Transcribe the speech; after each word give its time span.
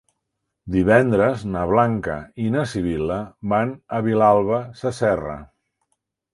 Divendres 0.75 1.43
na 1.55 1.65
Blanca 1.73 2.15
i 2.45 2.49
na 2.57 2.65
Sibil·la 2.73 3.21
van 3.55 3.77
a 3.99 4.03
Vilalba 4.11 4.65
Sasserra. 4.83 5.41